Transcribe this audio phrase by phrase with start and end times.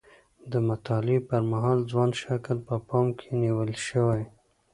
[0.51, 4.21] د مطالعې پر مهال ځوان شکل په پام کې نیول شوی.